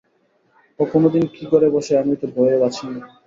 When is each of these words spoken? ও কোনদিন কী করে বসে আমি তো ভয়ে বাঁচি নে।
ও 0.79 0.93
কোনদিন 0.93 1.23
কী 1.35 1.43
করে 1.51 1.67
বসে 1.75 1.93
আমি 1.97 2.13
তো 2.21 2.25
ভয়ে 2.35 2.55
বাঁচি 2.61 2.85
নে। 2.87 2.99